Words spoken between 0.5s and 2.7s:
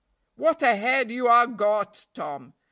a head you ha' got, Tom!